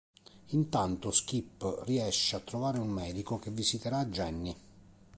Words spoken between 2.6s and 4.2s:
un medico che visiterà